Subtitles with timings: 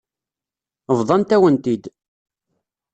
[0.97, 1.83] Bḍant-awen-t-id.